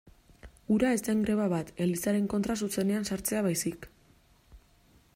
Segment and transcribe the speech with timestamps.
[0.75, 3.89] Hura ez zen greba bat, Elizaren kontra zuzenean sartzea baizik.